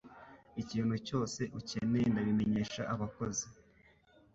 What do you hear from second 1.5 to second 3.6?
ukeneye ndabimenyesha abakozi